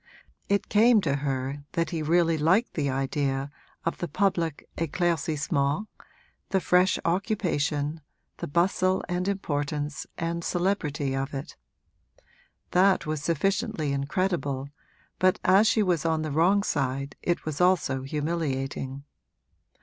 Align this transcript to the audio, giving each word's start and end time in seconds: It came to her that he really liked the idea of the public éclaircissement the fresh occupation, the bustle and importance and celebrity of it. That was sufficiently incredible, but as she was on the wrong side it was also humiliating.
It 0.49 0.67
came 0.67 0.99
to 1.01 1.17
her 1.17 1.63
that 1.73 1.91
he 1.91 2.01
really 2.01 2.35
liked 2.35 2.73
the 2.73 2.89
idea 2.89 3.51
of 3.85 3.99
the 3.99 4.07
public 4.07 4.67
éclaircissement 4.75 5.85
the 6.49 6.59
fresh 6.59 6.97
occupation, 7.05 8.01
the 8.37 8.47
bustle 8.47 9.03
and 9.07 9.27
importance 9.27 10.07
and 10.17 10.43
celebrity 10.43 11.15
of 11.15 11.35
it. 11.35 11.55
That 12.71 13.05
was 13.05 13.21
sufficiently 13.21 13.93
incredible, 13.93 14.69
but 15.19 15.37
as 15.43 15.67
she 15.67 15.83
was 15.83 16.03
on 16.03 16.23
the 16.23 16.31
wrong 16.31 16.63
side 16.63 17.15
it 17.21 17.45
was 17.45 17.61
also 17.61 18.01
humiliating. 18.01 19.03